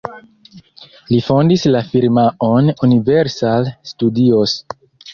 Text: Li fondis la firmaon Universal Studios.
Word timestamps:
Li 1.11 1.19
fondis 1.25 1.67
la 1.77 1.85
firmaon 1.91 2.75
Universal 2.91 3.73
Studios. 3.95 4.61